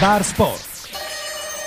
[0.00, 0.88] Bar Sport.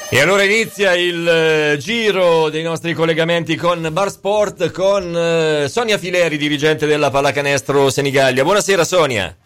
[0.09, 5.99] E allora inizia il eh, giro dei nostri collegamenti con Bar Sport con eh, Sonia
[5.99, 8.41] Fileri, dirigente della Pallacanestro Senigallia.
[8.41, 9.37] Buonasera Sonia.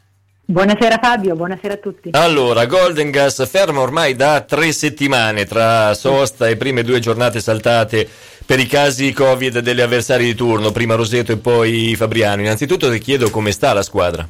[0.46, 2.10] Buonasera Fabio, buonasera a tutti.
[2.14, 8.08] Allora, Golden Gas fermo ormai da tre settimane tra sosta e prime due giornate saltate
[8.46, 12.42] per i casi Covid delle avversari di turno, prima Roseto e poi Fabriano.
[12.42, 14.26] Innanzitutto ti chiedo come sta la squadra.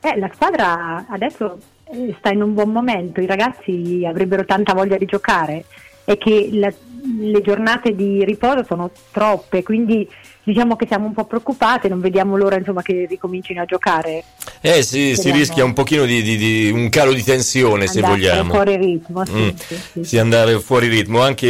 [0.00, 1.56] Eh, la squadra adesso
[2.18, 5.64] sta in un buon momento, i ragazzi avrebbero tanta voglia di giocare
[6.04, 6.72] e che la-
[7.20, 10.08] le giornate di riposo sono troppe, quindi
[10.42, 14.22] diciamo che siamo un po' preoccupate, non vediamo l'ora insomma, che ricomincino a giocare.
[14.60, 15.38] Eh sì, si Speriamo.
[15.38, 18.52] rischia un pochino di, di- di un calo di tensione se Andare vogliamo.
[18.52, 20.04] fuori ritmo, sì, Mm, sì, sì.
[20.04, 21.48] sì, andare fuori ritmo, anche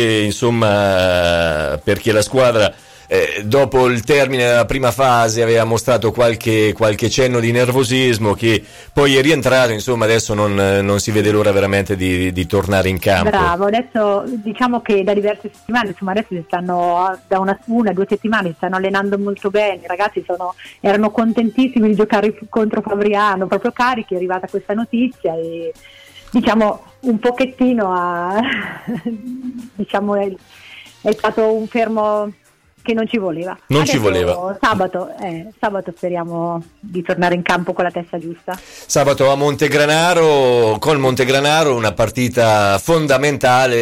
[0.80, 2.72] insomma perché la squadra
[3.08, 8.62] eh, dopo il termine della prima fase aveva mostrato qualche, qualche cenno di nervosismo che
[8.92, 12.98] poi è rientrato, insomma adesso non, non si vede l'ora veramente di, di tornare in
[12.98, 13.30] campo.
[13.30, 18.06] Bravo, adesso diciamo che da diverse settimane, insomma adesso si stanno da una, una due
[18.08, 23.46] settimane si stanno allenando molto bene, i ragazzi sono- erano contentissimi di giocare contro Fabriano,
[23.46, 25.72] proprio carichi, è arrivata questa notizia e
[26.30, 28.40] diciamo un pochettino a,
[29.74, 30.32] diciamo è,
[31.02, 32.32] è stato un fermo
[32.86, 33.58] che non ci voleva.
[33.66, 34.56] Non ci Adesso voleva.
[34.60, 38.56] Sabato, eh, sabato speriamo di tornare in campo con la testa giusta.
[38.62, 43.74] Sabato a Montegranaro, con Montegranaro una partita fondamentale.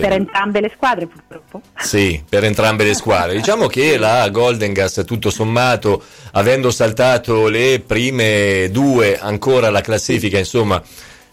[0.00, 1.60] Per entrambe le squadre purtroppo.
[1.76, 3.36] Sì, per entrambe le squadre.
[3.36, 10.38] Diciamo che la Golden Gas, tutto sommato, avendo saltato le prime due, ancora la classifica,
[10.38, 10.82] insomma,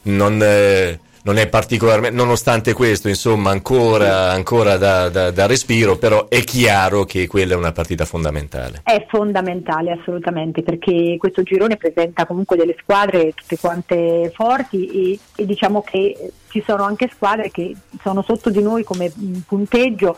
[0.03, 6.29] non, eh, non è particolarmente, nonostante questo, insomma, ancora, ancora da, da- da respiro, però
[6.29, 8.79] è chiaro che quella è una partita fondamentale.
[8.81, 15.45] È fondamentale assolutamente perché questo girone presenta comunque delle squadre tutte quante forti e, e
[15.45, 19.11] diciamo che ci sono anche squadre che sono sotto di noi come
[19.45, 20.15] punteggio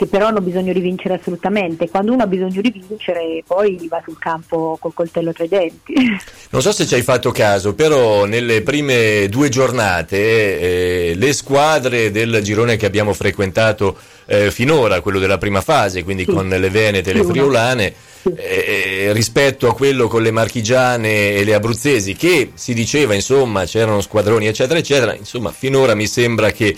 [0.00, 1.90] che però hanno bisogno di vincere assolutamente.
[1.90, 5.92] Quando uno ha bisogno di vincere poi va sul campo col coltello tra i denti.
[6.52, 12.10] Non so se ci hai fatto caso, però nelle prime due giornate eh, le squadre
[12.10, 13.94] del girone che abbiamo frequentato
[14.24, 16.32] eh, finora, quello della prima fase, quindi Sì.
[16.32, 17.22] con le Venete e le.
[17.24, 18.32] Friulane, Sì.
[18.34, 24.00] eh, rispetto a quello con le Marchigiane e le Abruzzesi, che si diceva insomma c'erano
[24.00, 26.74] squadroni eccetera eccetera, insomma finora mi sembra che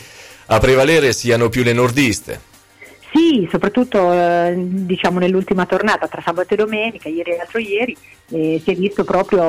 [0.47, 2.51] a prevalere siano più le nordiste.
[3.13, 7.95] Sì, soprattutto eh, diciamo nell'ultima tornata tra sabato e domenica, ieri e l'altro ieri,
[8.31, 9.43] eh, si è visto proprio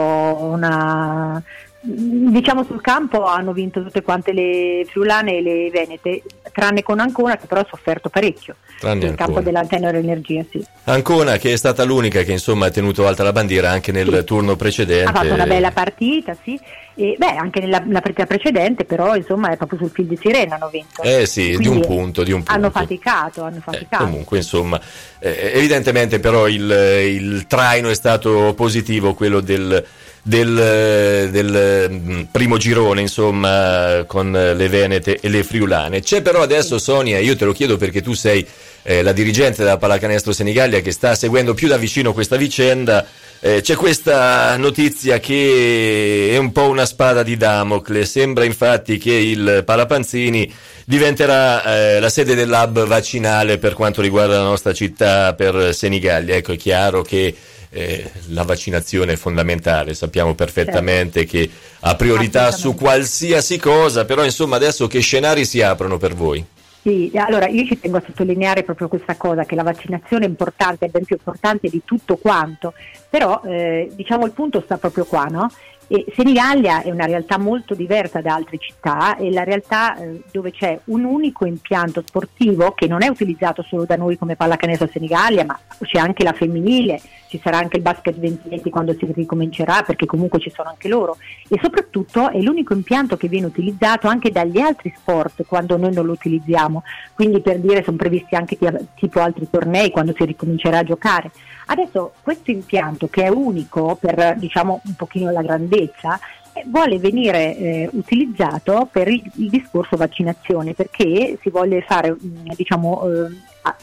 [0.44, 1.42] una
[1.86, 6.24] diciamo sul campo hanno vinto tutte quante le friulane e le venete,
[6.54, 9.42] tranne con Ancona che però ha sofferto parecchio Tranne campo Ancona.
[9.42, 10.66] della Tenor Energia, sì.
[10.86, 14.24] Ancona che è stata l'unica che insomma ha tenuto alta la bandiera anche nel Sì.
[14.24, 15.10] turno precedente.
[15.10, 16.58] Ha fatto una bella partita, sì.
[16.96, 20.56] E, beh, anche nella, nella partita precedente, però insomma è proprio sul fil di sirena
[20.56, 21.02] hanno vinto.
[21.02, 22.52] Eh sì, di Quindi un punto, di un punto.
[22.54, 24.04] Hanno faticato, hanno Eh, faticato.
[24.04, 24.80] comunque, insomma,
[25.20, 29.84] eh, evidentemente però il, il traino è stato positivo, quello del,
[30.24, 36.02] del, del, mm, primo girone, insomma, con le Venete e le Friulane.
[36.02, 38.46] C'è però adesso, Sonia, io te lo chiedo perché tu sei
[38.84, 43.06] eh, la dirigente della Pallacanestro Senigallia che sta seguendo più da vicino questa vicenda.
[43.42, 48.06] Eh, c'è questa notizia che è un po' una spada di Damocle.
[48.06, 50.52] Sembra infatti che il Palapanzini
[50.86, 56.36] diventerà eh, la sede dell'hub vaccinale per quanto riguarda la nostra città per Senigallia.
[56.36, 57.36] Ecco, è chiaro che
[57.74, 61.50] eh, la vaccinazione è fondamentale, sappiamo perfettamente che
[61.82, 66.46] ha priorità su qualsiasi cosa, però insomma adesso che scenari si aprono per voi?
[66.84, 70.86] Sì, allora io ci tengo a sottolineare proprio questa cosa, che la vaccinazione è importante,
[70.86, 72.74] è ben più importante di tutto quanto,
[73.10, 75.50] però eh, diciamo il punto sta proprio qua, no?
[75.88, 80.52] E Senigallia è una realtà molto diversa da altre città, è la realtà eh, dove
[80.52, 85.46] c'è un unico impianto sportivo che non è utilizzato solo da noi come pallacanestro Senigallia,
[85.46, 87.00] ma c'è anche la femminile,
[87.34, 91.18] ci sarà anche il basket 2020 quando si ricomincerà, perché comunque ci sono anche loro,
[91.50, 96.06] e soprattutto è l'unico impianto che viene utilizzato anche dagli altri sport quando noi non
[96.06, 96.84] lo utilizziamo,
[97.16, 101.32] quindi per dire sono previsti anche ti- tipo altri tornei quando si ricomincerà a giocare.
[101.66, 106.20] Adesso questo impianto che è unico per diciamo un pochino la grandezza
[106.66, 113.10] vuole venire eh, utilizzato per il, il, discorso vaccinazione perché si vuole fare mm, diciamo
[113.12, 113.28] eh,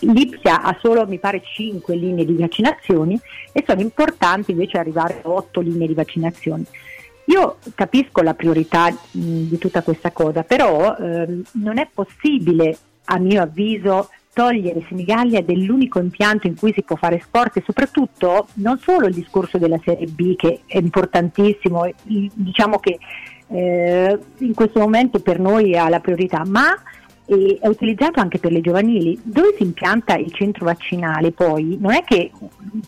[0.00, 3.18] l'Ipsia ha solo mi pare 5 linee di vaccinazioni
[3.52, 6.64] e sono importanti invece arrivare a 8 linee di vaccinazioni.
[7.26, 13.18] Io capisco la priorità mh, di tutta questa cosa, però ehm, non è possibile, a
[13.18, 18.78] mio avviso, togliere Senigallia dell'unico impianto in cui si può fare sport e soprattutto non
[18.78, 22.98] solo il discorso della Serie B che è importantissimo, diciamo che
[23.48, 26.74] eh, in questo momento per noi ha la priorità, ma
[27.30, 29.18] e è utilizzato anche per le giovanili.
[29.22, 32.32] Dove si impianta il centro vaccinale poi non è che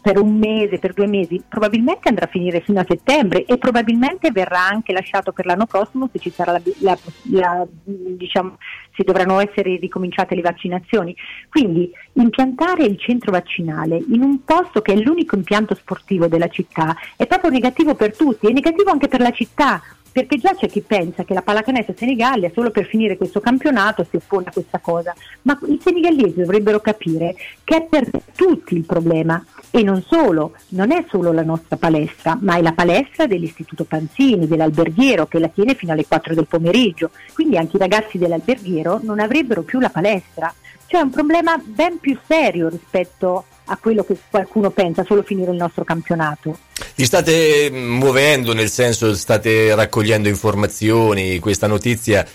[0.01, 4.33] per un mese, per due mesi, probabilmente andrà a finire fino a settembre e probabilmente
[4.33, 6.99] verrà anche lasciato per l'anno prossimo se ci sarà la, la,
[7.31, 8.59] la diciamo,
[8.95, 11.15] si dovranno essere ricominciate le vaccinazioni.
[11.49, 16.97] Quindi impiantare il centro vaccinale in un posto che è l'unico impianto sportivo della città
[17.17, 19.81] è proprio negativo per tutti, è negativo anche per la città
[20.13, 24.17] perché già c'è chi pensa che la pallacanestro senegalia solo per finire questo campionato si
[24.17, 29.45] oppone a questa cosa, ma i senegallesi dovrebbero capire che è per tutti il problema.
[29.75, 34.47] E non solo, non è solo la nostra palestra, ma è la palestra dell'Istituto Panzini,
[34.47, 39.19] dell'alberghiero che la tiene fino alle 4 del pomeriggio, quindi anche i ragazzi dell'alberghiero non
[39.19, 40.53] avrebbero più la palestra.
[40.87, 45.51] Cioè è un problema ben più serio rispetto a quello che qualcuno pensa, solo finire
[45.51, 46.59] il nostro campionato.
[46.95, 52.27] Vi state muovendo, nel senso state raccogliendo informazioni, questa notizia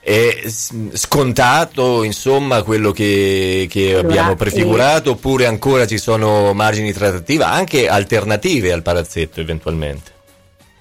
[0.00, 6.92] è scontato insomma quello che, che allora, abbiamo prefigurato eh, oppure ancora ci sono margini
[6.92, 10.12] di trattativa anche alternative al palazzetto eventualmente?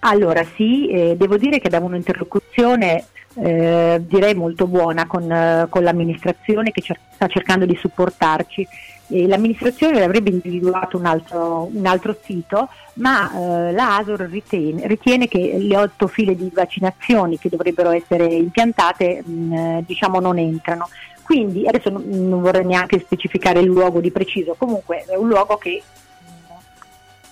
[0.01, 3.05] Allora sì, eh, devo dire che abbiamo un'interlocuzione
[3.37, 8.67] eh, direi molto buona con, eh, con l'amministrazione che cer- sta cercando di supportarci
[9.07, 15.27] e l'amministrazione avrebbe individuato un altro, un altro sito, ma eh, la ASOR ritiene, ritiene,
[15.27, 20.89] che le otto file di vaccinazioni che dovrebbero essere impiantate mh, eh, diciamo non entrano.
[21.21, 25.57] Quindi adesso non, non vorrei neanche specificare il luogo di preciso, comunque è un luogo
[25.57, 25.81] che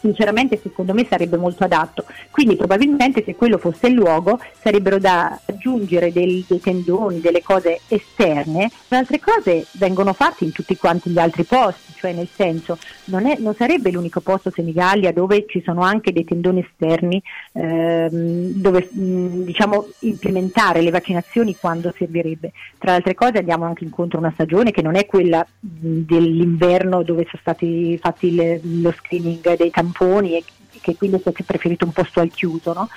[0.04, 2.04] sinceramente secondo me sarebbe molto adatto.
[2.30, 7.80] Quindi probabilmente se quello fosse il luogo sarebbero da aggiungere dei, dei tendoni, delle cose
[7.88, 12.78] esterne, ma altre cose vengono fatte in tutti quanti gli altri posti, cioè nel senso
[13.06, 17.22] non, è, non sarebbe l'unico posto Senigallia dove ci sono anche dei tendoni esterni
[17.54, 22.52] ehm, dove mh, diciamo implementare le vaccinazioni quando servirebbe.
[22.78, 25.68] Tra le altre cose andiamo anche incontro a una stagione che non è quella mh,
[25.80, 30.44] dell'inverno dove sono stati fatti le, lo screening dei tamponi tamponi e
[30.82, 32.74] che quindi si è preferito un posto al chiuso.
[32.74, 32.90] No?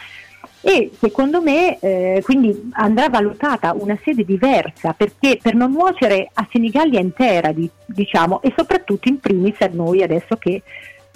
[0.61, 6.49] E secondo me eh, quindi andrà valutata una sede diversa perché per non nuocere a
[6.51, 10.63] Senigallia intera di, diciamo, e soprattutto in primis a noi adesso che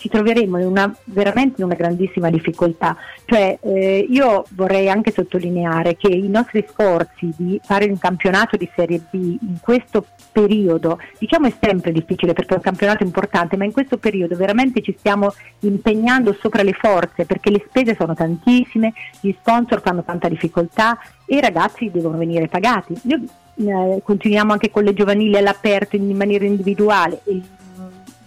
[0.00, 2.96] ci troveremo in una, veramente in una grandissima difficoltà.
[3.26, 8.68] Cioè, eh, io vorrei anche sottolineare che i nostri sforzi di fare un campionato di
[8.74, 13.64] Serie B in questo periodo, diciamo è sempre difficile perché è un campionato importante, ma
[13.64, 18.94] in questo periodo veramente ci stiamo impegnando sopra le forze perché le spese sono tantissime,
[19.20, 22.98] gli sponsor fanno tanta difficoltà e i ragazzi devono venire pagati.
[23.02, 27.20] Noi eh, continuiamo anche con le giovanili all'aperto in maniera individuale.
[27.24, 27.42] Il,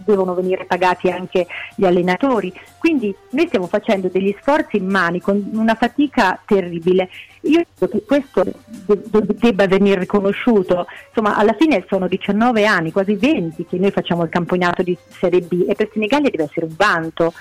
[0.05, 2.53] devono venire pagati anche gli allenatori.
[2.77, 7.09] Quindi noi stiamo facendo degli sforzi in mani con una fatica terribile.
[7.41, 8.43] Io credo che questo
[9.35, 10.87] debba venire riconosciuto.
[11.07, 15.41] Insomma, alla fine sono 19 anni, quasi 20 che noi facciamo il campionato di Serie
[15.41, 17.33] B e per Senigallia deve essere un vanto.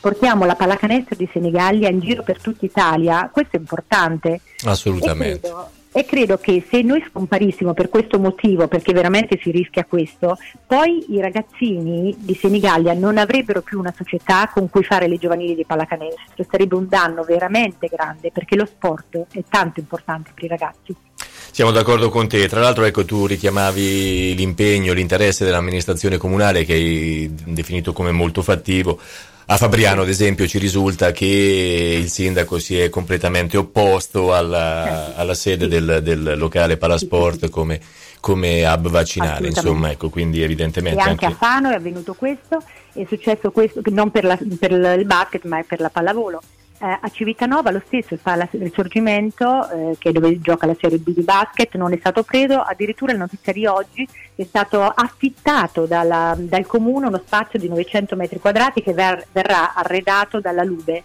[0.00, 4.40] Portiamo la pallacanestro di Senigallia in giro per tutta Italia, questo è importante.
[4.64, 5.78] Assolutamente.
[5.92, 11.04] E credo, che se noi scomparissimo per questo motivo, perché veramente si rischia questo, poi
[11.08, 15.64] i ragazzini di Senigallia non avrebbero più una società con cui fare le giovanili di
[15.64, 20.94] pallacanestro, sarebbe un danno veramente grande perché lo sport è tanto importante per i ragazzi.
[21.50, 27.34] Siamo d'accordo con te, tra l'altro ecco tu richiamavi l'impegno, l'interesse dell'amministrazione comunale che hai
[27.46, 29.00] definito come molto fattivo
[29.52, 35.34] a Fabriano, ad esempio, ci risulta che il sindaco si è completamente opposto alla, alla
[35.34, 37.80] sede del, del, locale Palasport come,
[38.20, 41.00] come hub vaccinale, insomma, ecco, quindi evidentemente...
[41.00, 44.70] E anche, anche, a Fano è avvenuto questo, è successo questo, non per, la, per
[44.70, 46.40] il basket ma per la pallavolo
[46.80, 50.98] eh, a Civitanova lo stesso, il Pala Risorgimento, eh, che è dove gioca la Serie
[50.98, 55.84] B di basket, non è stato preso, addirittura la notizia di oggi è stato affittato
[55.84, 61.04] dalla, dal comune uno spazio di 900 metri quadrati che ver- verrà arredato dalla Lube.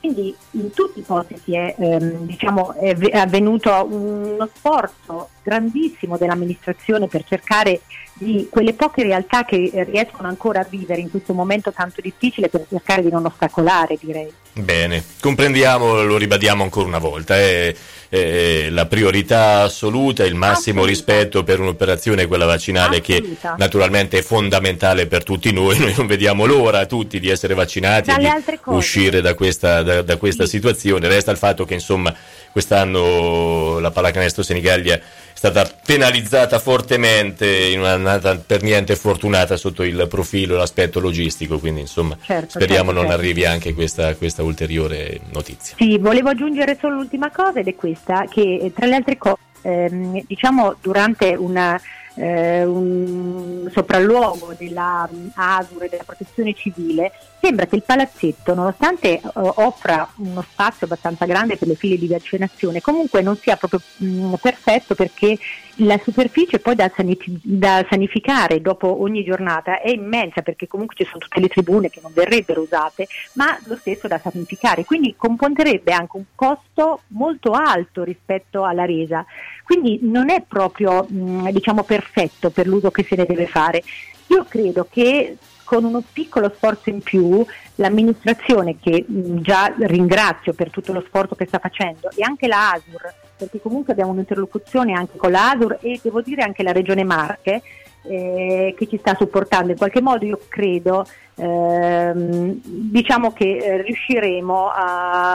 [0.00, 7.24] Quindi in tutti i posti è, ehm, diciamo, è avvenuto uno sforzo grandissimo dell'amministrazione per
[7.24, 7.82] cercare
[8.14, 12.64] di quelle poche realtà che riescono ancora a vivere in questo momento tanto difficile per
[12.68, 14.32] cercare di non ostacolare, direi.
[14.56, 17.74] Bene, comprendiamo, lo ribadiamo ancora una volta, è,
[18.08, 20.86] è la priorità assoluta, il massimo assoluta.
[20.86, 23.50] rispetto per un'operazione, quella vaccinale assoluta.
[23.50, 28.10] che naturalmente è fondamentale per tutti noi, noi non vediamo l'ora tutti di essere vaccinati
[28.10, 28.28] e di
[28.66, 30.50] uscire da questa, da, da questa sì.
[30.50, 32.14] situazione, resta il fatto che insomma
[32.52, 35.00] quest'anno la pallacanestro Senigallia
[35.34, 41.80] stata penalizzata fortemente in un'annata per niente fortunata sotto il profilo e l'aspetto logistico, quindi
[41.80, 43.20] insomma certo, speriamo certo, non certo.
[43.20, 45.76] arrivi anche questa, questa, ulteriore notizia.
[45.76, 50.24] Sì, volevo aggiungere solo l'ultima cosa ed è questa, che tra le altre cose, ehm,
[50.26, 51.78] diciamo durante una
[52.14, 57.12] eh, un sopralluogo della ASUR e della protezione civile,
[57.44, 62.06] sembra che il palazzetto, nonostante eh, offra uno spazio abbastanza grande per le file di
[62.06, 65.36] vaccinazione, comunque non sia proprio mh, perfetto perché
[65.78, 71.04] la superficie poi da, sanif- da, sanificare dopo ogni giornata è immensa perché comunque ci
[71.04, 75.92] sono tutte le tribune che non verrebbero usate, ma lo stesso da sanificare, quindi comporterebbe
[75.92, 79.22] anche un costo molto alto rispetto alla resa.
[79.64, 83.82] Quindi non è proprio mh, diciamo, perfetto per l'uso che se ne deve fare.
[84.28, 85.36] Io credo che
[85.74, 87.44] con uno piccolo sforzo in più
[87.76, 93.12] l'amministrazione che già ringrazio per tutto lo sforzo che sta facendo e anche la ASUR
[93.36, 97.62] perché comunque abbiamo un'interlocuzione anche con la ASUR e devo dire anche la Regione Marche
[98.02, 101.04] eh, che ci sta supportando in qualche modo io credo
[101.34, 105.32] ehm, diciamo che eh, riusciremo a,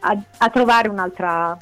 [0.00, 1.54] a, a trovare un'altra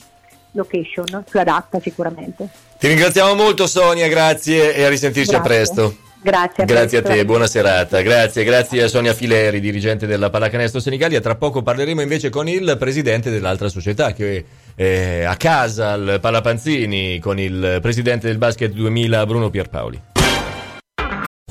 [0.53, 2.49] location più adatta sicuramente.
[2.79, 5.37] Ti ringraziamo molto Sonia, grazie e a risentirci grazie.
[5.37, 6.10] a presto.
[6.23, 8.03] Grazie, a, grazie a te, buona serata.
[8.03, 11.21] Grazie, grazie a Sonia Fileri, dirigente della Pallacanestro Senigallia.
[11.21, 17.19] Tra poco parleremo invece con il presidente dell'altra società che è a casa al Palapanzini
[17.21, 20.01] con il presidente del basket 2000 Bruno Pierpaoli.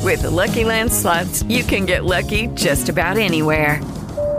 [0.01, 3.79] With the Lucky Land slots, you can get lucky just about anywhere.